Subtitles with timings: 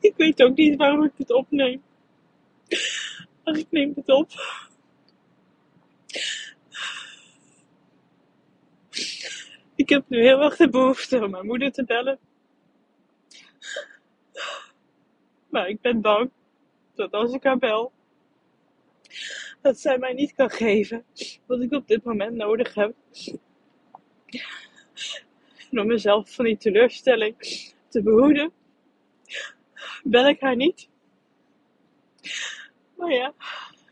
[0.00, 1.82] Ik weet ook niet waarom ik het opneem.
[3.44, 4.30] Maar ik neem het op.
[9.74, 12.18] Ik heb nu heel erg de behoefte om mijn moeder te bellen.
[15.48, 16.30] Maar ik ben bang
[16.94, 17.92] dat als ik haar bel,
[19.72, 21.04] dat zij mij niet kan geven
[21.46, 22.94] wat ik op dit moment nodig heb.
[25.70, 27.36] Om mezelf van die teleurstelling
[27.88, 28.52] te behoeden,
[30.02, 30.88] bel ik haar niet.
[32.96, 33.34] Maar ja,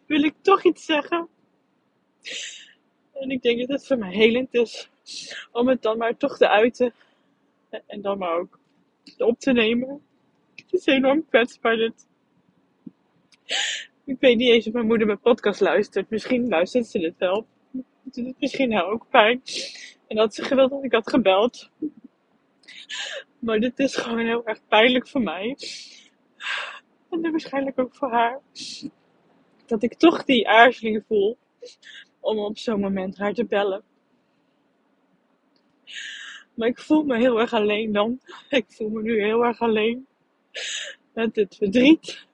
[0.06, 1.28] wil ik toch iets zeggen.
[3.12, 4.90] En ik denk dat het voor mij helend is
[5.52, 6.94] om het dan maar toch te uiten.
[7.86, 8.58] En dan maar ook
[9.18, 10.02] op te nemen.
[10.54, 12.08] Het is enorm kwetsbaar dit.
[14.10, 16.10] Ik weet niet eens of mijn moeder mijn podcast luistert.
[16.10, 17.46] Misschien luistert ze dit wel.
[18.04, 19.42] Het doet misschien haar ook pijn.
[20.06, 21.70] En dat ze gewild dat ik had gebeld.
[23.38, 25.56] Maar dit is gewoon heel erg pijnlijk voor mij.
[27.10, 28.40] En waarschijnlijk ook voor haar.
[29.66, 31.38] Dat ik toch die aarzeling voel
[32.20, 33.82] om op zo'n moment haar te bellen.
[36.54, 38.20] Maar ik voel me heel erg alleen dan.
[38.48, 40.06] Ik voel me nu heel erg alleen.
[41.12, 42.28] Met dit verdriet.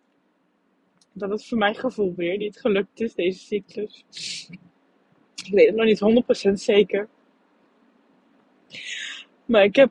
[1.19, 4.05] Dat het voor mijn gevoel weer niet gelukt is, deze cyclus.
[5.45, 7.09] Ik weet het nog niet 100% zeker.
[9.44, 9.91] Maar ik heb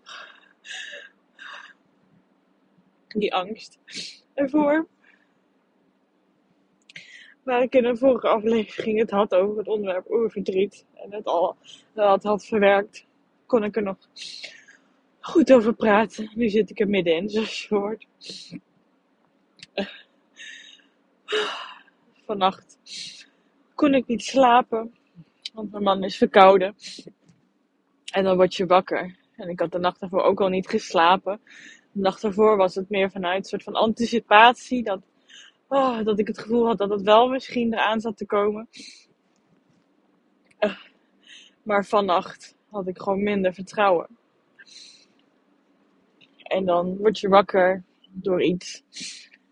[3.07, 3.79] die angst
[4.33, 4.87] ervoor.
[7.43, 10.85] Waar ik in een vorige aflevering het had over het onderwerp oerverdriet.
[10.93, 11.57] En het al
[11.93, 13.07] dat had verwerkt.
[13.45, 13.97] Kon ik er nog
[15.19, 16.31] goed over praten.
[16.35, 18.07] Nu zit ik er middenin, zoals je hoort.
[22.35, 22.77] Vannacht
[23.75, 24.95] kon ik niet slapen.
[25.53, 26.75] Want mijn man is verkouden.
[28.11, 29.15] En dan word je wakker.
[29.35, 31.39] En ik had de nacht daarvoor ook al niet geslapen.
[31.91, 34.83] De nacht daarvoor was het meer vanuit een soort van anticipatie.
[34.83, 35.01] Dat,
[35.67, 38.67] oh, dat ik het gevoel had dat het wel misschien eraan zat te komen.
[40.59, 40.77] Uh,
[41.63, 44.07] maar vannacht had ik gewoon minder vertrouwen.
[46.43, 48.83] En dan word je wakker door iets.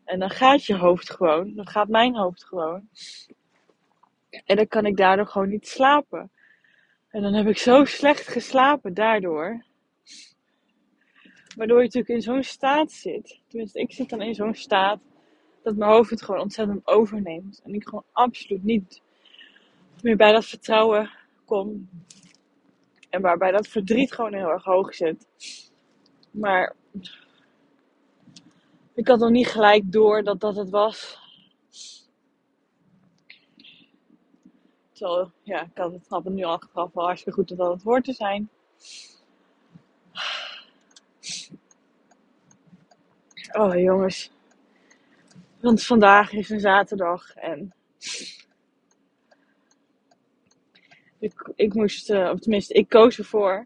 [0.06, 1.53] En dan gaat je hoofd gewoon.
[1.56, 2.88] Dan gaat mijn hoofd gewoon.
[4.46, 6.31] En dan kan ik daardoor gewoon niet slapen.
[7.09, 9.63] En dan heb ik zo slecht geslapen daardoor.
[11.56, 13.40] Waardoor je natuurlijk in zo'n staat zit.
[13.47, 15.00] Tenminste, ik zit dan in zo'n staat
[15.63, 17.62] dat mijn hoofd het gewoon ontzettend overneemt.
[17.63, 19.02] En ik gewoon absoluut niet
[20.02, 21.09] meer bij dat vertrouwen
[21.46, 21.90] kom.
[23.09, 25.28] En waarbij dat verdriet gewoon heel erg hoog zit.
[26.31, 26.75] Maar
[28.94, 31.22] ik had nog niet gelijk door dat dat het was.
[34.92, 37.84] Terwijl, ja, ik had het, had het nu achteraf wel hartstikke goed dat dat het
[37.84, 38.50] hoort te zijn.
[43.52, 44.31] Oh jongens.
[45.62, 47.74] Want vandaag is een zaterdag en
[51.20, 53.66] ik, ik moest, uh, of tenminste, ik koos ervoor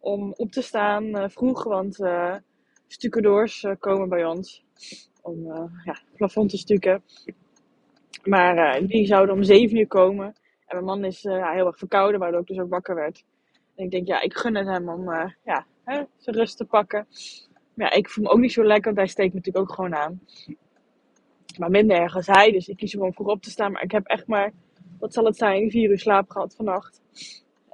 [0.00, 2.36] om op te staan uh, vroeg, want uh,
[2.88, 4.64] stucadoors komen bij ons
[5.22, 5.44] om
[5.84, 7.02] ja, plafond te stukken.
[8.24, 10.26] Maar die zouden om 7 uur komen.
[10.66, 13.24] En mijn man is heel erg verkouden, waardoor ik dus ook wakker werd.
[13.76, 15.04] En ik denk, ja, ik gun het hem om
[15.44, 17.06] ja, hè, zijn rust te pakken.
[17.74, 19.94] Maar ja, ik voel me ook niet zo lekker, want hij steekt natuurlijk ook gewoon
[19.94, 20.20] aan.
[21.58, 23.72] Maar minder erg als hij, dus ik kies hem om vroeg op te staan.
[23.72, 24.52] Maar ik heb echt maar,
[24.98, 27.00] wat zal het zijn, vier uur slaap gehad vannacht.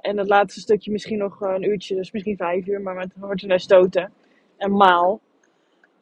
[0.01, 3.49] En het laatste stukje misschien nog een uurtje, dus misschien vijf uur, maar met horten
[3.49, 4.11] en stoten.
[4.57, 5.21] En maal.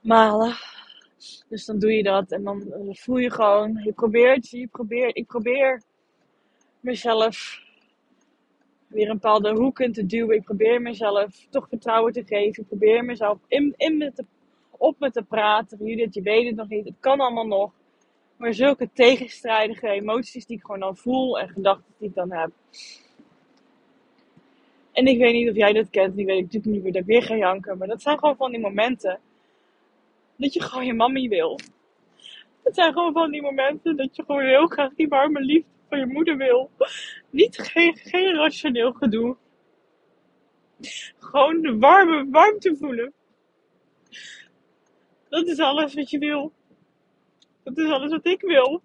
[0.02, 0.56] Malen.
[1.50, 5.28] Dus dan doe je dat en dan voel je gewoon, je probeert, je probeert, ik
[5.28, 5.82] probeer
[6.80, 7.62] mezelf
[8.94, 10.36] weer een bepaalde hoek in te duwen.
[10.36, 12.64] Ik probeer mezelf toch vertrouwen te geven.
[12.64, 14.26] Ik probeer mezelf in, in me te,
[14.70, 15.86] op me te praten.
[15.86, 16.86] Judith, je weet het nog niet.
[16.86, 17.72] Het kan allemaal nog.
[18.38, 22.52] Maar zulke tegenstrijdige emoties die ik gewoon dan voel en gedachten die ik dan heb.
[24.94, 26.16] En ik weet niet of jij dat kent.
[26.16, 27.78] Die weet ik natuurlijk niet meer dat ik weer ga janken.
[27.78, 29.20] Maar dat zijn gewoon van die momenten.
[30.36, 31.60] Dat je gewoon je mami wil.
[32.64, 36.00] Dat zijn gewoon van die momenten dat je gewoon heel graag die warme liefde van
[36.00, 36.70] je moeder wil.
[37.30, 39.38] Niet geen, geen rationeel gedoe.
[41.20, 43.14] Gewoon de warme warmte voelen.
[45.30, 46.54] Dat is alles wat je wil.
[47.64, 48.84] Dat is alles wat ik wil.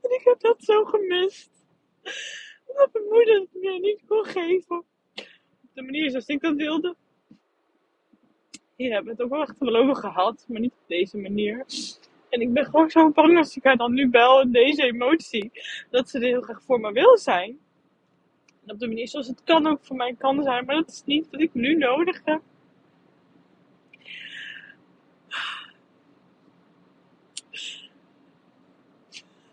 [0.00, 1.50] En ik heb dat zo gemist.
[2.76, 4.76] Dat mijn moeder het mij niet kon geven.
[4.76, 6.96] Op de manier zoals ik dat wilde.
[8.76, 11.64] Hier hebben we het ook wel echt wel over gehad, maar niet op deze manier.
[12.28, 15.50] En ik ben gewoon zo bang als ik haar dan nu bel in deze emotie,
[15.90, 17.58] dat ze er heel graag voor me wil zijn.
[18.64, 21.02] En op de manier zoals het kan ook voor mij kan zijn, maar dat is
[21.04, 22.40] niet wat ik nu nodig heb.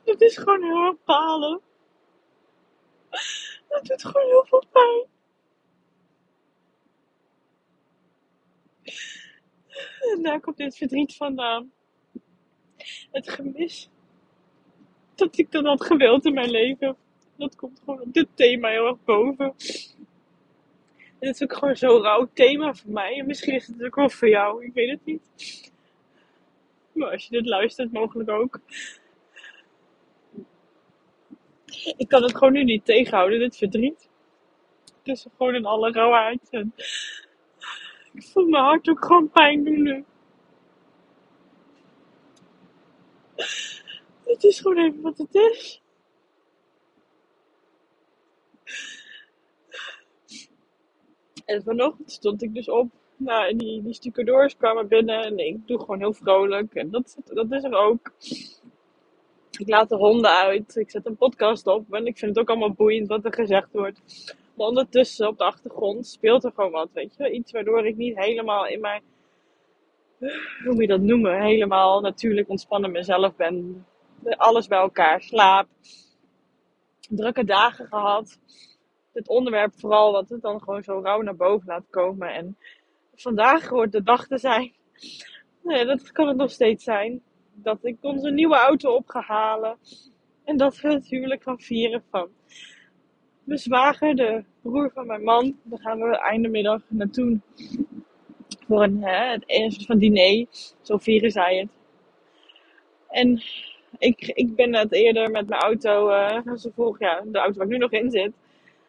[0.03, 1.61] Het is gewoon heel bepalend.
[3.93, 5.05] Doet gewoon heel veel pijn.
[10.11, 11.71] En daar komt dit verdriet vandaan.
[13.11, 13.89] Het gemis.
[15.15, 16.95] Dat ik dat had gewild in mijn leven.
[17.35, 19.45] Dat komt gewoon op dit thema heel erg boven.
[21.19, 23.19] En het is ook gewoon zo'n rauw thema voor mij.
[23.19, 24.65] En misschien is het ook wel voor jou.
[24.65, 25.71] Ik weet het niet.
[26.91, 28.59] Maar als je dit luistert, mogelijk ook.
[31.97, 34.09] Ik kan het gewoon nu niet tegenhouden, dit verdriet.
[35.03, 36.49] Is gewoon in alle rauwheid.
[38.13, 40.05] Ik voel mijn hart ook gewoon pijn doen nu.
[44.23, 45.81] Het is gewoon even wat het is.
[51.45, 52.91] En vanochtend stond ik dus op.
[53.17, 55.23] Nou, en die, die stucadoors kwamen binnen.
[55.23, 56.73] En ik doe gewoon heel vrolijk.
[56.73, 58.11] En dat, dat is er ook.
[59.59, 60.75] Ik laat de honden uit.
[60.75, 61.93] Ik zet een podcast op.
[61.93, 64.01] En ik vind het ook allemaal boeiend wat er gezegd wordt.
[64.53, 66.89] Maar ondertussen op de achtergrond speelt er gewoon wat.
[66.93, 67.31] Weet je?
[67.31, 69.01] Iets waardoor ik niet helemaal in mijn.
[70.63, 71.41] Hoe moet je dat noemen?
[71.41, 73.85] Helemaal natuurlijk ontspannen mezelf ben.
[74.23, 75.21] Alles bij elkaar.
[75.21, 75.67] Slaap.
[77.09, 78.39] Drukke dagen gehad.
[79.13, 82.33] Het onderwerp vooral wat het dan gewoon zo rauw naar boven laat komen.
[82.33, 82.57] En
[83.15, 84.73] vandaag hoort de dag te zijn.
[85.61, 87.21] Nee, dat kan het nog steeds zijn.
[87.53, 89.77] Dat ik onze nieuwe auto op ga halen.
[90.43, 92.29] En dat we het huwelijk gaan vieren van
[93.43, 95.57] mijn zwager, de broer van mijn man.
[95.63, 97.39] Daar gaan we einde middag naartoe.
[98.67, 100.45] Voor een, hè, een soort van diner.
[100.81, 101.69] Zo vieren zij het.
[103.09, 103.41] En
[103.97, 107.65] ik, ik ben net eerder met mijn auto, uh, zo vorig jaar, de auto waar
[107.65, 108.31] ik nu nog in zit.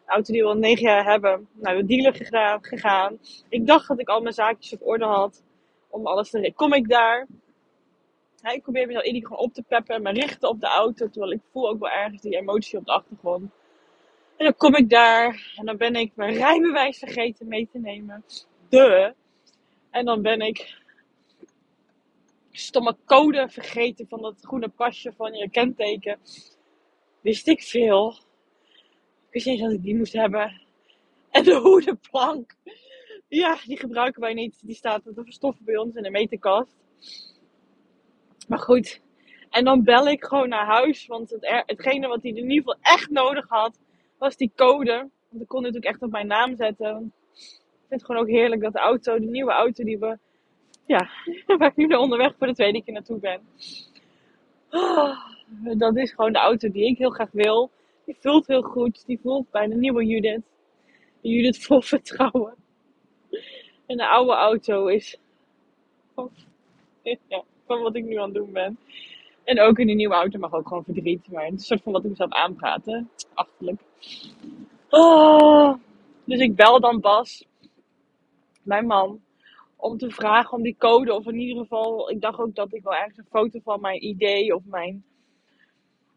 [0.05, 2.15] De auto die we al negen jaar hebben, naar de dealer
[2.61, 3.19] gegaan.
[3.49, 5.43] Ik dacht dat ik al mijn zaakjes op orde had.
[5.89, 7.27] Om alles te Kom ik daar.
[8.53, 11.09] Ik probeer mezelf iedere gewoon op te peppen en me richten op de auto.
[11.09, 13.51] Terwijl ik voel ook wel ergens die emotie op de achtergrond.
[14.37, 18.25] En dan kom ik daar en dan ben ik mijn rijbewijs vergeten mee te nemen.
[18.69, 19.15] De.
[19.91, 20.83] En dan ben ik
[22.51, 26.19] stomme code vergeten van dat groene pasje van je kenteken.
[27.21, 28.19] Wist ik veel.
[29.27, 30.63] Ik wist niet dat ik die moest hebben.
[31.31, 32.57] En de hoedenplank.
[33.29, 34.61] Ja, die gebruiken wij niet.
[34.63, 36.75] Die staat te verstoffen bij ons in de meterkast.
[38.49, 39.01] Maar goed.
[39.51, 41.07] En dan bel ik gewoon naar huis.
[41.07, 43.79] Want het, hetgene wat hij in ieder geval echt nodig had,
[44.19, 45.09] was die code.
[45.29, 47.13] Want ik kon natuurlijk echt op mijn naam zetten.
[47.33, 50.19] Ik vind het gewoon ook heerlijk dat de auto, de nieuwe auto die we,
[50.87, 51.09] ja,
[51.59, 53.41] waar ik nu onderweg voor de tweede keer naartoe ben.
[54.71, 55.19] Oh,
[55.79, 57.71] dat is gewoon de auto die ik heel graag wil.
[58.05, 59.07] Die voelt heel goed.
[59.07, 60.43] Die voelt bij de nieuwe Judith.
[61.21, 62.55] Judith vol vertrouwen.
[63.87, 65.19] En de oude auto is
[67.29, 68.79] ja, van wat ik nu aan het doen ben.
[69.45, 71.31] En ook in die nieuwe auto mag ook gewoon verdriet.
[71.31, 73.11] Maar het is een soort van wat ik mezelf aanpraten.
[73.35, 73.81] Achterlijk.
[74.89, 75.75] Oh,
[76.25, 77.47] dus ik bel dan Bas,
[78.63, 79.21] mijn man,
[79.77, 81.15] om te vragen om die code.
[81.15, 84.05] Of in ieder geval, ik dacht ook dat ik wel ergens een foto van mijn
[84.05, 85.05] idee of mijn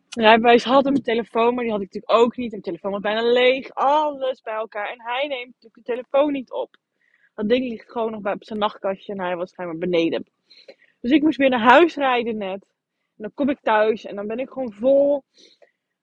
[0.10, 1.54] rijbewijs had op mijn telefoon.
[1.54, 2.52] Maar die had ik natuurlijk ook niet.
[2.52, 3.74] Mijn telefoon was bijna leeg.
[3.74, 4.90] Alles bij elkaar.
[4.90, 6.76] En hij neemt natuurlijk de telefoon niet op.
[7.36, 10.26] Dat ding ligt gewoon nog bij op zijn nachtkastje en hij was schijnbaar beneden.
[11.00, 12.62] Dus ik moest weer naar huis rijden net.
[13.18, 15.24] En dan kom ik thuis en dan ben ik gewoon vol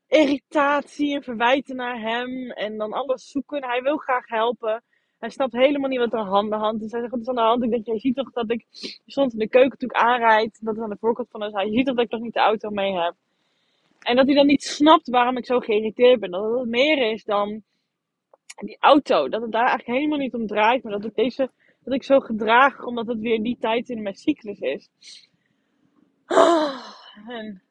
[0.06, 2.50] irritatie en verwijten naar hem.
[2.50, 3.64] En dan alles zoeken.
[3.64, 4.82] Hij wil graag helpen.
[5.18, 6.90] Hij snapt helemaal niet wat er aan de hand is.
[6.90, 7.62] Hij zegt, wat is aan de hand?
[7.62, 8.66] Ik denk, je ziet toch dat ik
[9.06, 10.58] soms in de keuken toen aanrijd.
[10.60, 11.52] Dat is aan de voorkant van huis.
[11.52, 13.14] Hij ziet toch dat ik nog niet de auto mee heb.
[14.00, 16.30] En dat hij dan niet snapt waarom ik zo geïrriteerd ben.
[16.30, 17.62] Dat het meer is dan
[18.56, 19.28] die auto.
[19.28, 20.82] Dat het daar eigenlijk helemaal niet om draait.
[20.82, 21.50] Maar dat ik, deze,
[21.84, 24.90] dat ik zo gedraag omdat het weer die tijd in mijn cyclus is.
[27.28, 27.62] En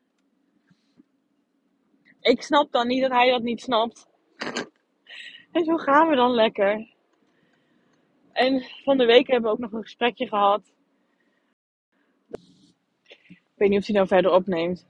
[2.19, 4.07] ik snap dan niet dat hij dat niet snapt.
[5.51, 6.93] En zo gaan we dan lekker.
[8.31, 10.73] En van de week hebben we ook nog een gesprekje gehad.
[13.29, 14.87] Ik weet niet of hij nou verder opneemt.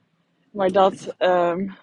[0.51, 1.15] Maar dat.
[1.19, 1.75] Um,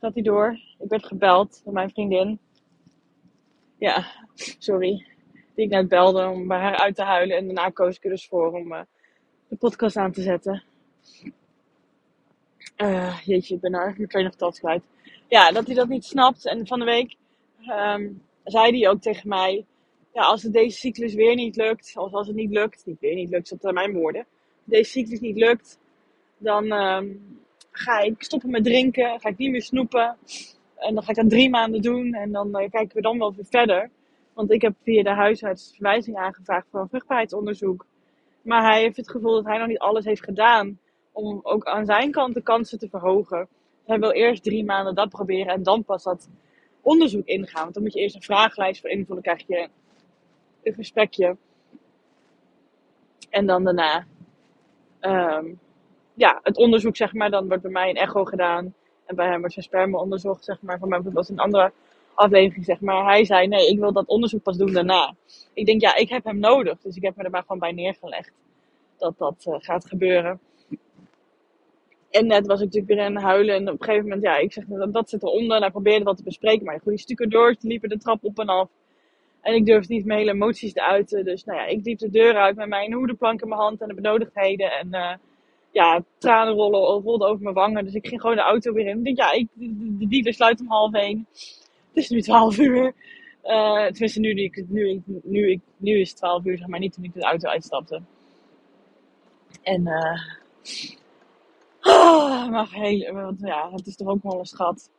[0.00, 0.58] gaat hij door?
[0.78, 2.40] Ik werd gebeld door mijn vriendin.
[3.78, 4.06] Ja,
[4.58, 5.06] sorry.
[5.54, 7.36] Die ik net belde om bij haar uit te huilen.
[7.36, 8.80] En daarna koos ik er dus voor om uh,
[9.48, 10.62] de podcast aan te zetten.
[12.76, 14.82] Uh, jeetje, ik ben nou eigenlijk train of kwijt.
[15.28, 16.46] Ja, dat hij dat niet snapt.
[16.46, 17.14] En van de week
[17.68, 19.64] um, zei hij ook tegen mij...
[20.14, 21.92] Ja, als het deze cyclus weer niet lukt...
[21.96, 22.86] Of als het niet lukt...
[22.86, 24.26] Niet weer niet lukt, dat mijn woorden.
[24.64, 25.78] Deze cyclus niet lukt...
[26.38, 29.20] Dan um, ga ik stoppen met drinken.
[29.20, 30.16] Ga ik niet meer snoepen.
[30.78, 32.14] En dan ga ik dat drie maanden doen.
[32.14, 33.90] En dan uh, kijken we dan wel weer verder.
[34.32, 37.86] Want ik heb via de huisarts verwijzing aangevraagd voor een vruchtbaarheidsonderzoek
[38.42, 40.78] Maar hij heeft het gevoel dat hij nog niet alles heeft gedaan
[41.12, 43.48] om ook aan zijn kant de kansen te verhogen.
[43.84, 46.28] hij wil eerst drie maanden dat proberen en dan pas dat
[46.80, 47.62] onderzoek ingaan.
[47.62, 49.68] Want dan moet je eerst een vragenlijst voor invullen, krijg je
[50.62, 51.36] een gesprekje.
[53.30, 54.06] En dan daarna
[55.00, 55.46] ehm,
[56.14, 57.30] ja, het onderzoek, zeg maar.
[57.30, 58.74] Dan wordt bij mij een echo gedaan.
[59.08, 60.78] En bij hem wordt zijn sperma onderzocht, zeg maar.
[60.78, 61.72] Van mij was een andere
[62.14, 63.04] aflevering, zeg maar.
[63.04, 65.14] Hij zei, nee, ik wil dat onderzoek pas doen daarna.
[65.52, 66.78] Ik denk, ja, ik heb hem nodig.
[66.80, 68.32] Dus ik heb me er maar gewoon bij neergelegd.
[68.98, 70.40] Dat dat uh, gaat gebeuren.
[72.10, 73.54] En net was ik natuurlijk weer in huilen.
[73.54, 75.56] En op een gegeven moment, ja, ik zeg, dat, dat zit eronder.
[75.56, 76.64] En hij probeerde wat te bespreken.
[76.64, 78.68] Maar goede stukken door, liepen de trap op en af.
[79.40, 81.24] En ik durfde niet mijn hele emoties te uiten.
[81.24, 83.88] Dus nou ja, ik liep de deur uit met mijn hoedenplank in mijn hand en
[83.88, 84.72] de benodigdheden.
[84.72, 85.12] En uh,
[85.70, 87.84] ja, tranen rollen, rolden over mijn wangen.
[87.84, 88.98] Dus ik ging gewoon de auto weer in.
[88.98, 91.26] Ik denk, ja, ik, de, dealer sluit om half één.
[91.88, 92.94] Het is nu twaalf uur.
[93.44, 97.04] Uh, tenminste, nu, nu, nu, nu, nu is het twaalf uur, zeg maar, niet toen
[97.04, 98.02] ik de auto uitstapte.
[99.62, 100.20] En, uh,
[102.50, 104.90] maar heel, want ja, het is toch ook wel een schat.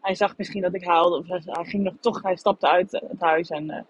[0.00, 3.20] Hij zag misschien dat ik haalde, of hij ging nog toch, hij stapte uit het
[3.20, 3.86] huis en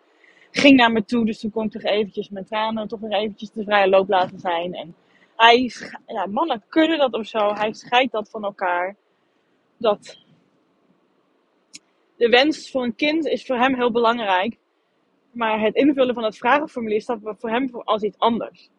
[0.50, 1.24] ging naar me toe.
[1.24, 4.38] Dus toen kon ik toch eventjes mijn tranen toch weer eventjes de vrije loop laten
[4.38, 4.74] zijn.
[4.74, 4.94] En
[5.38, 5.72] hij,
[6.06, 7.54] ja, mannen kunnen dat of zo.
[7.54, 8.96] Hij scheidt dat van elkaar.
[9.76, 10.18] Dat
[12.16, 14.58] de wens voor een kind is voor hem heel belangrijk.
[15.30, 18.70] Maar het invullen van het vragenformulier staat voor hem als iets anders.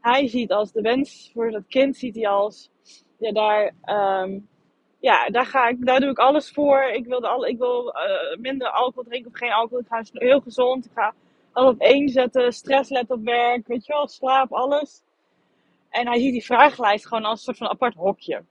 [0.00, 2.70] Hij ziet als de wens voor dat kind, ziet hij als,
[3.18, 3.74] ja, daar,
[4.22, 4.48] um,
[5.00, 6.82] ja, daar, ga ik, daar doe ik alles voor.
[6.82, 9.78] Ik wil, de, ik wil uh, minder alcohol drinken of geen alcohol.
[9.78, 10.84] Ik ga heel gezond.
[10.84, 11.14] Ik ga
[11.52, 12.52] alles op één zetten.
[12.52, 13.66] Stress let op werk.
[13.66, 15.02] Weet je wel, slaap, alles.
[15.90, 18.44] En hij ziet die vragenlijst gewoon als een soort van apart hokje.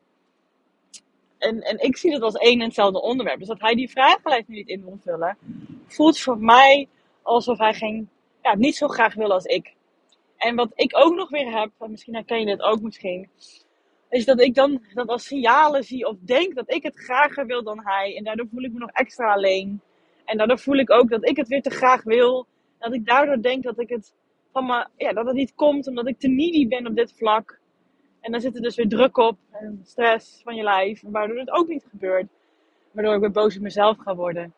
[1.38, 3.40] En, en ik zie dat als één en hetzelfde onderwerp.
[3.40, 5.38] Dus dat hij die vragenlijst niet in wil vullen,
[5.88, 6.88] voelt voor mij
[7.22, 8.10] alsof hij geen,
[8.44, 9.74] ja, niet zo graag wil als ik.
[10.38, 13.30] En wat ik ook nog weer heb, en misschien herken je dit ook misschien,
[14.10, 17.64] is dat ik dan dat als signalen zie of denk dat ik het grager wil
[17.64, 18.18] dan hij.
[18.18, 19.82] En daardoor voel ik me nog extra alleen.
[20.26, 22.48] En daardoor voel ik ook dat ik het weer te graag wil.
[22.80, 24.14] Dat ik daardoor denk dat ik het
[24.54, 27.60] me, ja, dat het niet komt omdat ik te needy ben op dit vlak.
[28.20, 31.52] En dan zit er dus weer druk op en stress van je lijf, waardoor het
[31.52, 32.28] ook niet gebeurt.
[32.92, 34.54] Waardoor ik weer boos op mezelf ga worden.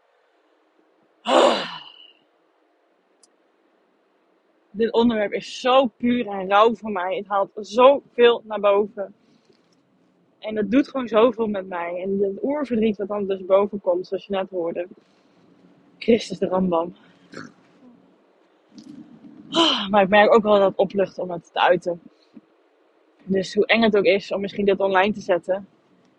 [4.73, 7.15] Dit onderwerp is zo puur en rauw voor mij.
[7.15, 9.13] Het haalt zoveel naar boven.
[10.39, 12.01] En dat doet gewoon zoveel met mij.
[12.01, 14.87] En het oerverdriet wat dan dus boven komt, zoals je net hoorde.
[15.97, 16.95] Christus de Rambam.
[19.89, 22.01] Maar ik merk ook wel dat het oplucht om het te uiten.
[23.23, 25.67] Dus hoe eng het ook is om misschien dit online te zetten.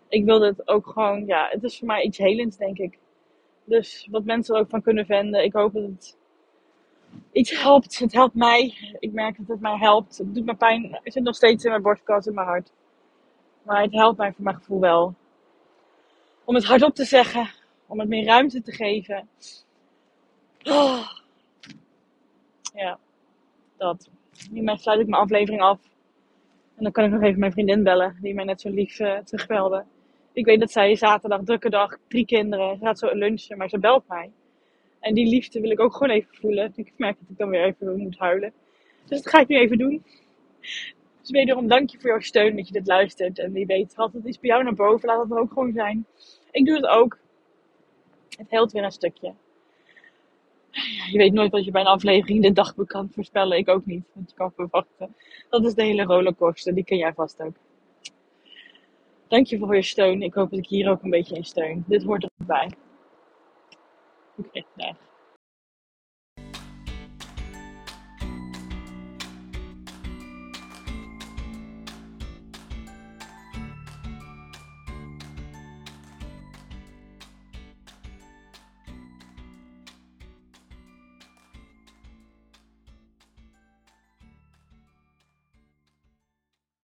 [0.07, 2.97] Ik wil dit ook gewoon, ja, het is voor mij iets helends, denk ik.
[3.63, 5.43] Dus wat mensen er ook van kunnen vinden.
[5.43, 6.17] Ik hoop dat het
[7.31, 7.99] iets helpt.
[7.99, 8.73] Het helpt mij.
[8.99, 10.17] Ik merk dat het mij helpt.
[10.17, 10.99] Het doet me pijn.
[11.03, 12.71] Het zit nog steeds in mijn borstkas, in mijn hart.
[13.63, 15.13] Maar het helpt mij voor mijn gevoel wel.
[16.43, 17.49] Om het hardop te zeggen.
[17.87, 19.27] Om het meer ruimte te geven.
[20.63, 21.07] Oh.
[22.73, 22.99] Ja,
[23.83, 24.09] dat.
[24.51, 25.79] Hiermee sluit ik mijn aflevering af.
[26.75, 29.17] En dan kan ik nog even mijn vriendin bellen, die mij net zo lief uh,
[29.17, 29.83] terugbelde.
[30.33, 33.79] Ik weet dat zij zaterdag, drukke dag, drie kinderen, ze gaat zo lunchen, maar ze
[33.79, 34.31] belt mij.
[34.99, 36.73] En die liefde wil ik ook gewoon even voelen.
[36.75, 38.53] Ik merk dat ik dan weer even moet huilen.
[39.05, 40.03] Dus dat ga ik nu even doen.
[41.21, 43.39] Dus wederom dank je voor jouw steun dat je dit luistert.
[43.39, 45.73] En wie weet, had het iets bij jou naar boven, laat het er ook gewoon
[45.73, 46.05] zijn.
[46.51, 47.17] Ik doe het ook.
[48.37, 49.33] Het helpt weer een stukje.
[51.11, 53.57] Je weet nooit wat je bij een aflevering de dag kan voorspellen.
[53.57, 55.15] Ik ook niet, want je kan verwachten.
[55.49, 57.55] Dat is de hele rollercoaster, die ken jij vast ook.
[59.27, 60.21] Dank je voor je steun.
[60.21, 61.83] Ik hoop dat ik hier ook een beetje in steun.
[61.87, 62.71] Dit hoort erbij.
[64.35, 64.95] Oké, okay, dag.